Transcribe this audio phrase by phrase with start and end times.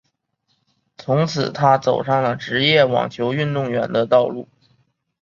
[0.97, 4.47] 从此她走上了职业网球运动员的道路。